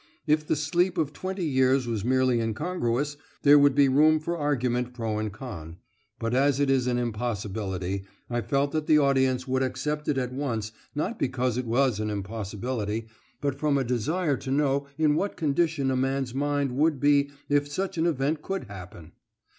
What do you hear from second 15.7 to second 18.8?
a man's mind would be if such an event could